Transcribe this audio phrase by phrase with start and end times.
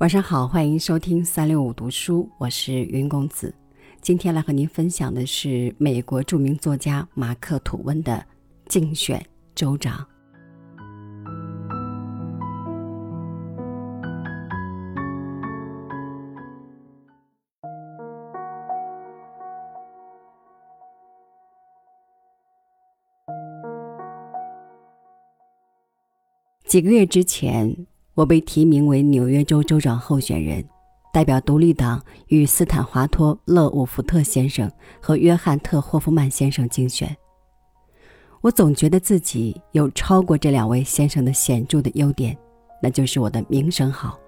[0.00, 3.52] 晚上好，欢迎收听三六五读书，我是云公子。
[4.00, 8.12] 今天来和您分享的是美国著名作家马克·吐温的
[8.68, 9.20] 《竞选
[9.56, 9.98] 州长》。
[26.68, 27.76] 几个月之前。
[28.18, 30.64] 我被提名为纽约州州长候选人，
[31.12, 34.68] 代表独立党与斯坦华托·勒伍福特先生
[35.00, 37.16] 和约翰·特霍夫曼先生竞选。
[38.40, 42.36] 我总觉得自己有超过这两位先生的显著的优点，
[42.82, 44.18] 那就是我的名声好。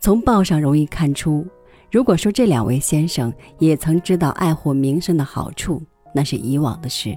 [0.00, 1.46] 从报上容易看出，
[1.90, 5.82] 如果说这两位先生也曾知道爱护名声的好处，
[6.14, 7.14] 那是以往的事。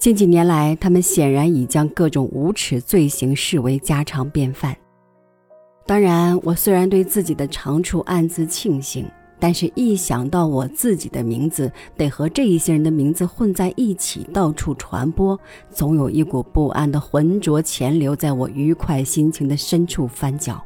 [0.00, 4.74] 近几年来，他们显然已将各种无耻罪行视为家常便饭。
[5.84, 9.06] 当然，我虽然对自己的长处暗自庆幸，
[9.38, 15.38] 但是一想到我自己的名字得和这一些人的名字混在一起，到处传播，
[15.70, 20.58] 总有一股不安的浑浊潜流在我愉快心情的深处翻搅。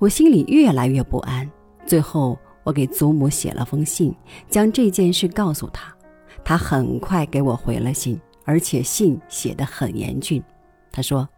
[0.00, 1.48] 我心里越来越不安。
[1.86, 4.12] 最后，我给祖母写了封信，
[4.50, 5.94] 将这件事告诉他。
[6.44, 10.42] 他很快给我回了信，而且信写得很严峻。
[10.92, 11.28] 他说：“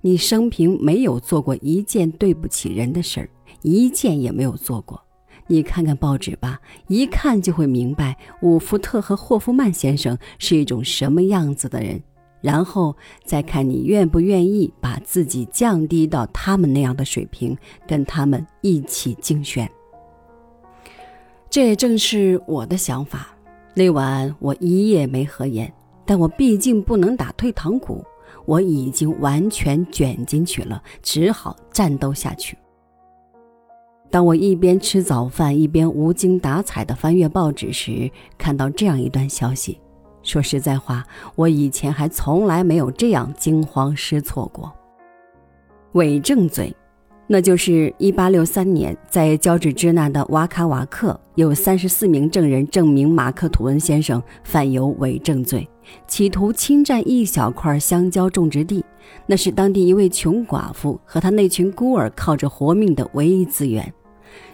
[0.00, 3.28] 你生平没有做过一件对不起人的事儿，
[3.62, 5.02] 一件也没有做过。
[5.48, 12.00] 你看看报纸吧，一看就会明白伍福特和霍夫曼先生是一种什么样子的人，
[12.40, 19.68] 然后再看你愿不愿意把自己降低到他们那样的水平，跟他们一起竞选。”
[21.50, 23.31] 这也正是我的想法。
[23.74, 25.72] 那晚我一夜没合眼，
[26.04, 28.04] 但我毕竟不能打退堂鼓，
[28.44, 32.56] 我已经完全卷进去了，只好战斗下去。
[34.10, 39.80] 当我一边吃早饭一边无精打采地翻阅报纸时，看到这样一段消息。
[40.22, 41.02] 说实在话，
[41.34, 44.70] 我以前还从来没有这样惊慌失措过。
[45.92, 46.74] 伪证罪。
[47.32, 55.66] 那就是1863年，在乔治支那的瓦卡瓦克，有34名证人证明马克·吐温先生犯有伪证罪，
[56.06, 58.84] 企图侵占一小块香蕉种植地，
[59.24, 63.90] 那是当地一位穷寡妇和他那群孤儿靠着活命的唯一资源。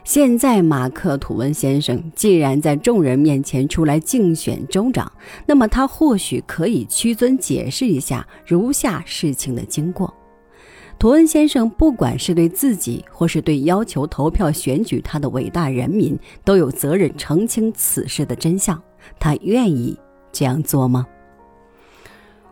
[0.05, 5.11] 现在，马克·吐温先生既然在众人面前出来竞选州长，
[5.47, 10.15] 那么他或许可以屈尊解释一下如下事情的经过。
[10.99, 18.83] 图恩先生，不管是对自己，或是对要求投票选举他的伟大人民，都有责任澄清此事的真相。
[19.21, 19.97] 他愿意
[20.33, 21.07] 这样做吗？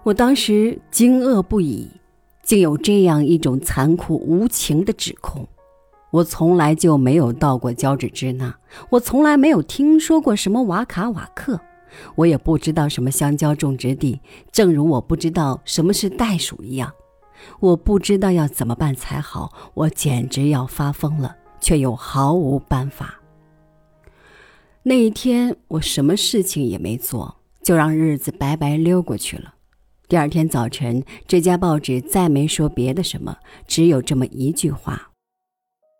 [0.04, 1.90] 我当时惊愕不已，
[2.44, 5.44] 竟有这样一种残酷无情的指控。
[6.12, 8.54] 我从来就没有到过交趾支那，
[8.90, 11.60] 我从来没有听说过什么瓦卡瓦克，
[12.14, 14.20] 我也不知道什么香蕉种植地，
[14.52, 16.92] 正如我不知道什么是袋鼠一样。
[17.60, 23.20] 我不知道要怎么办才好，我简直要发疯了，却又毫无办法。
[24.82, 29.54] 那一天，我什么事情也没做，就让日子白白溜过去了。
[30.08, 33.36] 第二天早晨，这家报纸再没说别的什么，
[33.66, 35.10] 只有这么一句话，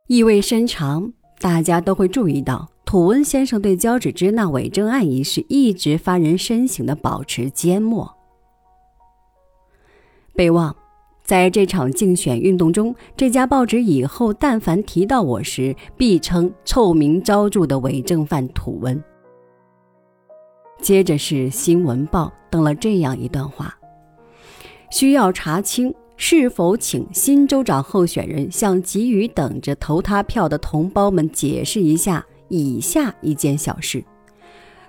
[0.06, 1.12] 意味深长。
[1.38, 8.16] 大家都会注意到，土温先生对交趾之那伪证案一事一直发人深省的保持缄默。
[10.34, 10.74] 备忘。
[11.26, 19.02] 在这场竞选运动中，这家报纸以后但凡提到我时，必称臭名昭著的伪证犯土温。
[20.80, 23.76] 接着是《新闻报》登了这样一段话：
[24.92, 34.04] 需要查清是否请新州长候选人向急于等着投他票的同胞们解释一下以下一件小事。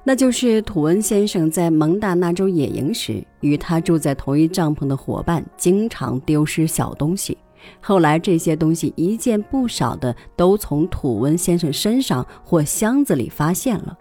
[0.08, 7.38] 那就是土温先生在蒙大纳州野营时，与他住在同一帐篷的伙伴经常丢失小东西。
[7.82, 13.98] 后来这些东西一件不少的都从土温先生身上或箱子里发现了。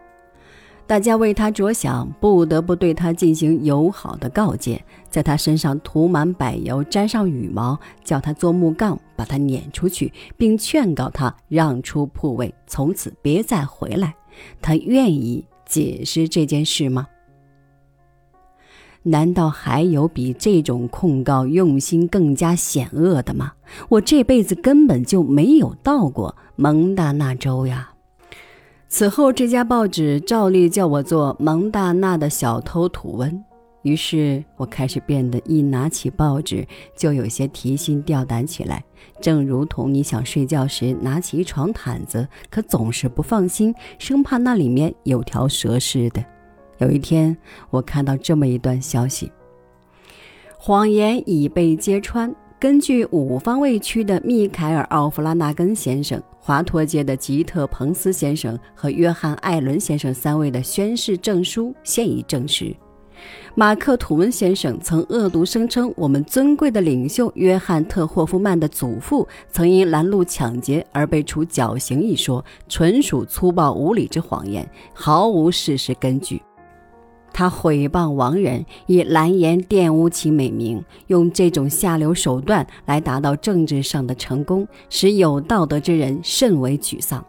[0.87, 4.81] 大家为他着想，不得不对他进行友好的告诫，
[5.11, 14.15] 在他身上涂满柏油，沾上羽毛，叫他做木杠把他撵出去，并劝告他让出铺位，从此别再回来。
[14.63, 15.45] 他愿意。
[15.67, 17.09] 解释这件事吗？
[19.03, 23.53] 难道还有比这种控告用心更加险恶的吗？
[23.89, 27.93] 我这辈子根本就没有到过蒙大纳州呀！
[28.89, 33.45] 此后，这家报纸照例叫我做蒙大纳的小偷土温。
[33.87, 36.67] 于是我开始变得一拿起报纸
[36.97, 38.83] 就有些提心吊胆起来，
[39.21, 46.25] 正如同你想睡觉时拿起一床毯子，可总是不放心，生怕那里面有条蛇似的。
[46.79, 47.37] 有一天，
[47.71, 49.31] 我看到这么一段消息：
[50.59, 52.35] 谎言已被揭穿。
[52.59, 62.75] 根据五方位区的密凯尔·奥弗拉纳根先生、华托街的吉特·彭斯先生和约翰·艾伦先生三位的宣誓证书，现已证实。
[63.59, 76.43] 马克·吐温先生曾恶毒声称，我们尊贵的领袖约翰·特霍夫曼的祖父曾因拦路抢劫而被处绞刑一说，纯属粗暴无礼之谎言，毫无事实根据。
[77.33, 87.25] 他毁谤亡人，以蓝颜玷污其美名，用这种下流手段来达到政治上的成功，使有道德之人甚为沮丧。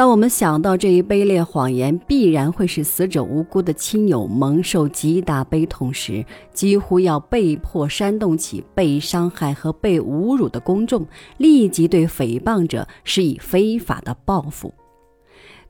[0.00, 6.24] 当我们想到这一卑劣谎言必然会使死者无辜的亲友蒙受极大悲痛时，
[6.54, 11.06] 几乎要被迫煽动起被伤害和被侮辱的公众
[11.36, 14.72] 立即对诽谤者施以非法的报复。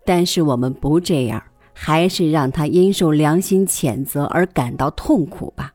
[0.06, 1.42] 但是我们不这样，
[1.72, 5.72] 还是让他因受良心谴责而感到痛苦吧。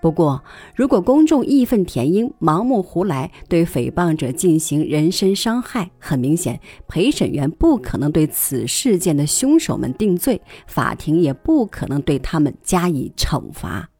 [0.00, 0.42] 不过，
[0.76, 13.90] 如果公众义愤填膺、盲目胡来，对诽谤者进行人身伤害，很明显，陪审员不可能对此事件的凶手们定罪，法庭也不可能对他们加以惩罚。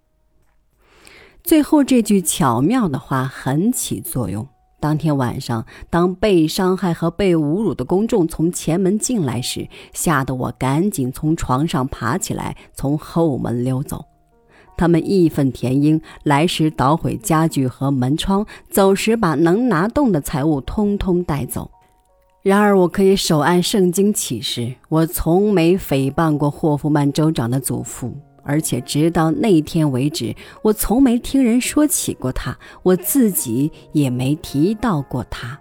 [1.42, 4.46] 最后这句巧妙的话很起作用。
[4.80, 14.04] 当天晚上，当被伤害和被侮辱的公众从前门进来时，吓得我赶紧从床上爬起来，从后门溜走。
[14.78, 21.70] 他们义愤填膺，来时捣毁家具和门窗，走时把能拿动的财物通通带走。
[22.42, 28.14] 然而，我可以手按圣经起誓，我从没诽谤过霍夫曼州长的祖父，
[28.44, 35.58] 而且直到那天为止，我从没听人说起过他，我自己也没提到过他。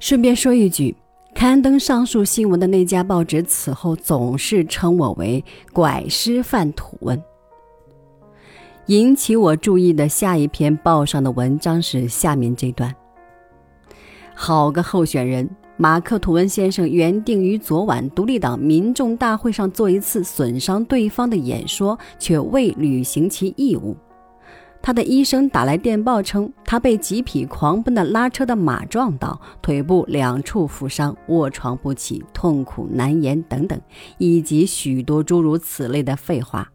[0.00, 0.94] 顺便说一句，
[1.32, 5.42] 刊登上述新闻的那家报纸此后总是称我为
[5.72, 7.22] “拐师范土温”。
[8.86, 12.92] 引起我注意的下一篇报上的文章是下面这段：
[14.34, 23.96] 好个候选人马克·吐温先生，原定于昨晚独立党民众大会上做一次损伤对方的演说，却未履行其义务。
[24.82, 33.80] 他的医生打来电报称，他被几匹狂奔的拉车的马撞倒，腿部两处负伤，卧床不起，痛苦难言等等，
[34.18, 36.68] 以及许多诸如此类的废话。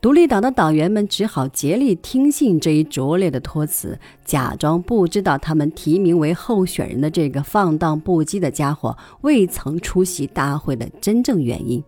[0.00, 11.82] 独立党的党员们只好竭力听信这一拙劣的托词，假装不知道他们提名为候选人的这个放荡不羁的家伙未曾出席大会的真正原因。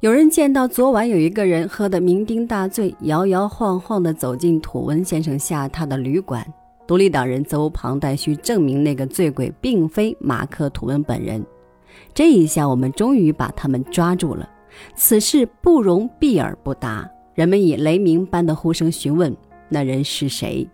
[0.00, 6.44] 有人见到昨晚有一个人喝得酩酊大醉，摇摇晃晃地走进土温先生下榻的旅馆。
[6.88, 11.42] 独立党人责无旁贷，需证明那个醉鬼并非马克·吐温本人。
[12.12, 14.46] 这一下，我们终于把他们抓住了。
[14.94, 19.36] 此事不容避而不答，人们以雷鸣般的呼声询问
[19.68, 20.68] 那人是谁。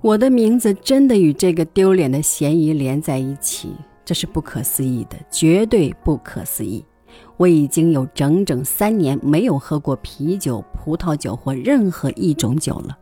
[0.00, 3.72] 我的名字真的与这个丢脸的嫌疑连在一起，
[4.04, 6.84] 这是不可思议的，绝对不可思议。
[7.36, 12.96] 我已经有整整三年没有喝过啤酒、葡萄酒或任何一种酒了。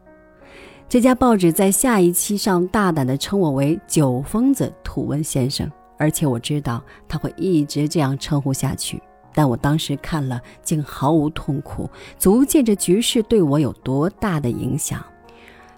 [0.89, 9.03] 这家报纸在下一期上大胆地称我为“酒疯子土温先生”，而且我知道他会一直这样称呼下去。
[9.37, 15.05] 但我当时看了，竟毫无痛苦，足见这局势对我有多大的影响。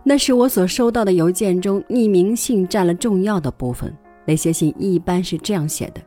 [0.05, 3.93] 那是我所收到的邮件中，匿名信占了重要的部分。
[4.25, 6.01] 那些信一般是这样写的：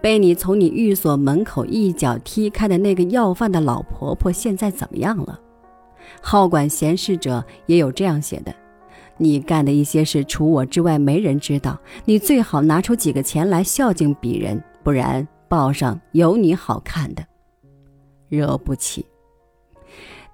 [0.00, 5.40] 被你从你寓所门口一脚踢开的那个要饭的老婆婆，现在怎么样了？
[6.22, 8.54] 好管闲事者也有这样写的：
[9.16, 11.76] 你干的一些事，除我之外没人知道。
[12.04, 15.26] 你最好拿出几个钱来孝敬鄙人，不然。
[15.50, 17.26] 报上有你好看的，
[18.28, 19.04] 惹不起。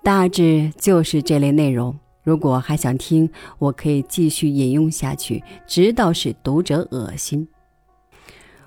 [0.04, 1.98] 大致就是这类内容。
[2.22, 7.48] 如果还想听，我可以继续引用下去，直到使读者恶心。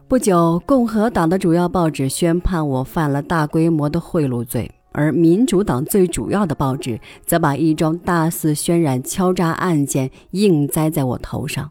[0.07, 11.69] 不久，共和党的主要报纸宣判我犯了大规模的贿赂罪，而民主党最主要的报纸则把一桩大肆渲染敲诈案件硬栽在我头上。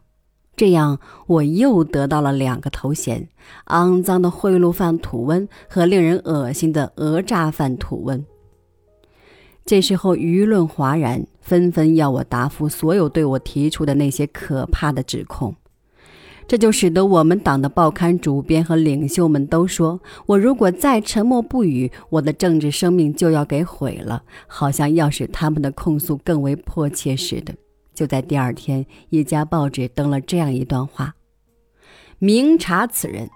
[0.58, 0.98] 这样，
[1.28, 3.28] 我又得到了两个头衔：
[3.66, 8.26] 肮脏的贿赂犯土温和令人恶心的讹诈犯土温。
[9.64, 15.54] 这时候，舆论哗然，纷纷要我答复所有对我提出的那些可怕的指控。
[16.48, 27.54] 这就使得我们党的报刊主编和领袖们都说：“我如果再沉默不语，我的政治生命就要给毁了。”好像要使他们的控诉更为迫切似的。
[27.98, 31.16] 就在第二天，一家报纸登了这样一段话
[32.20, 33.28] ：“明察此人。”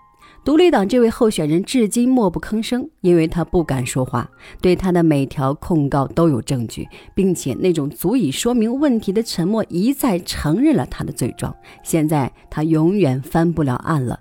[0.44, 4.30] 独立党这位候选人至今默不吭声，因为他不敢说话。
[4.60, 11.52] 对他的每条控告都有证据，并且那种足以说明问题的沉默一再承认了他的罪状。
[11.82, 14.20] 现在他永远翻不了案了。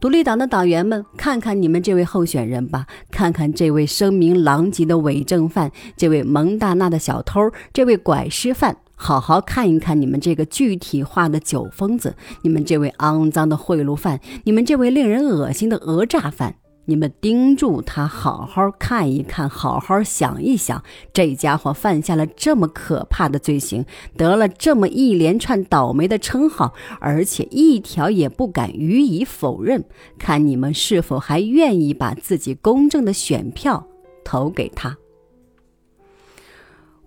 [0.00, 8.78] 独立党的党员们，看看你们这位候选人吧，看看这位声名狼藉的伪证犯，这位蒙大娜的小偷，这位拐尸犯。
[9.00, 23.86] 好好看一看你们这个具体化的酒疯子，你们这位肮脏的贿赂犯，你们这位令人恶心的讹诈犯，你们盯住他，好好看一看，好好想一想，这家伙犯下了这么可怕的罪行，
[24.16, 29.84] 得了这么一连串倒霉的称号，而且一条也不敢予以否认，
[30.18, 33.86] 看你们是否还愿意把自己公正的选票
[34.24, 34.98] 投给他。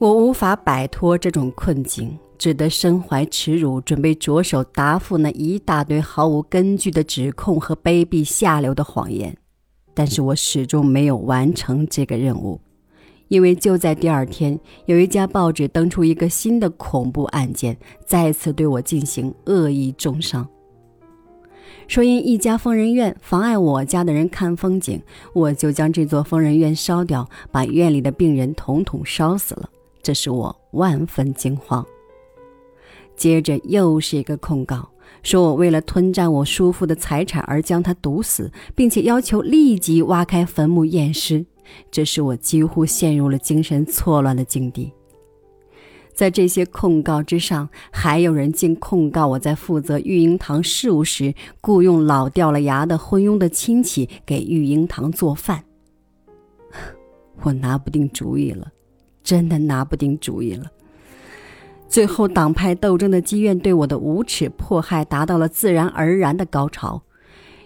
[0.02, 9.38] 我无法摆脱这种困境，只得身怀耻辱，准备着手答复那一大堆毫无根据的指控和卑鄙下流的谎言。
[9.94, 12.60] 但是我始终没有完成这个任务，
[13.28, 20.48] 因为就在第二天，有一家报纸登出一个新的恐怖案件，再次对我进行恶意重伤，
[21.88, 25.00] 说因一家疯人院妨碍我家的人看风景，
[25.34, 29.70] 我就将这座疯人院烧掉，把院里的病人统统烧死了。
[30.02, 31.86] 这使我万分惊慌。
[33.16, 34.90] 接着又是一个控告，
[35.22, 41.46] 说我为了吞占我叔父的财产而将他毒死，并且要求立即挖开坟墓验尸。
[41.92, 44.92] 这使我几乎陷入了精神错乱的境地。
[46.14, 55.64] 在这些控告之上，还有人竟控告我在负责育婴堂事务时，雇佣老掉了牙的昏庸的亲戚给育婴堂做饭。
[57.44, 58.68] 我拿不定主意了。
[59.24, 60.66] 真的拿不定主意了。
[61.88, 67.02] 最后，党派斗争的积怨对我的无耻迫害达到了自然而然的高潮。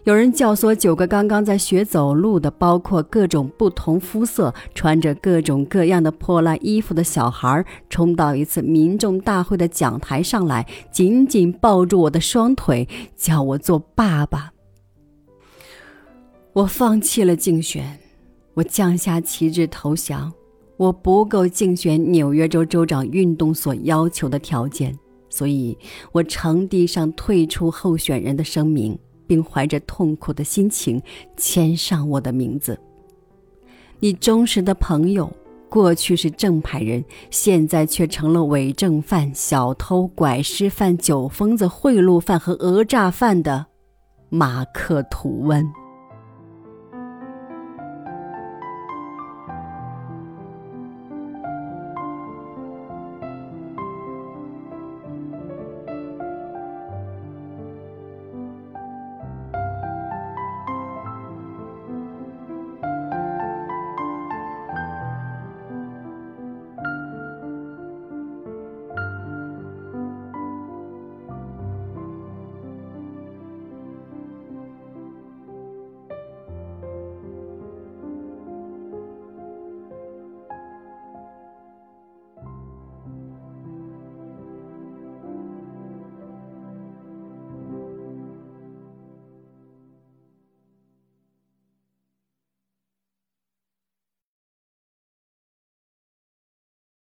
[0.04, 14.52] 有人教唆九个刚刚在学走路的，包括各种不同肤色、穿着各种各样的破烂衣服的小孩，冲到一次民众大会的讲台上来，紧紧抱住我的双腿，叫我做爸爸。
[16.54, 18.00] 我放弃了竞选，
[18.54, 20.32] 我降下旗帜投降。
[20.78, 24.98] 我不够竞选纽约州州长运动所要求的条件，
[25.30, 25.78] 所以
[26.12, 31.02] 我呈递上退出候选人的声明，并怀着痛苦的心情
[31.38, 32.78] 签上我的名字。
[34.00, 35.32] 你忠实的朋友，
[35.70, 43.66] 过去是正派人，现在却成了伪证犯、小偷、拐尸犯、酒疯子、贿赂犯和讹诈犯的
[44.30, 45.66] 马克·吐温。